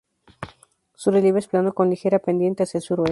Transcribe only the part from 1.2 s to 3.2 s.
es plano con ligera pendiente hacia el suroeste.